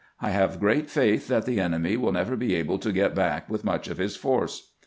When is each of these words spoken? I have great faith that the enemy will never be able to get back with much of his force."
I 0.19 0.31
have 0.31 0.59
great 0.59 0.89
faith 0.89 1.27
that 1.27 1.45
the 1.45 1.59
enemy 1.59 1.95
will 1.95 2.11
never 2.11 2.35
be 2.35 2.55
able 2.55 2.79
to 2.79 2.91
get 2.91 3.13
back 3.13 3.47
with 3.47 3.63
much 3.63 3.87
of 3.87 3.99
his 3.99 4.15
force." 4.15 4.71